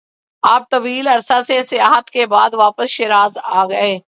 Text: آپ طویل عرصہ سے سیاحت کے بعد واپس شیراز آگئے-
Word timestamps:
آپ 0.43 0.69
طویل 0.71 1.07
عرصہ 1.07 1.41
سے 1.47 1.63
سیاحت 1.63 2.09
کے 2.09 2.25
بعد 2.27 2.53
واپس 2.53 2.89
شیراز 2.89 3.37
آگئے- 3.43 4.01